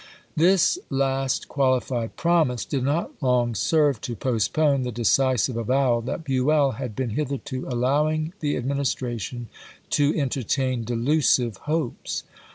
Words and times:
This 0.35 0.79
last 0.89 1.47
qualified 1.47 2.15
promise 2.15 2.65
did 2.65 2.83
not 2.83 3.11
long 3.21 3.53
serve 3.53 4.01
to 4.01 4.15
postpone 4.15 4.81
the 4.81 4.91
decisive 4.91 5.55
avowal 5.55 6.01
that 6.01 6.23
Buell 6.23 6.71
had 6.71 6.95
been 6.95 7.11
hitherto 7.11 7.67
allowing 7.67 8.33
the 8.39 8.57
Administration 8.57 9.47
to 9.91 10.11
entertain 10.19 10.85
delusive 10.85 11.57
hopes. 11.69 12.23